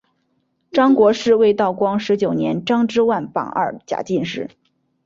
[0.71, 4.49] 张国士为道光十九年张之万榜二甲进士。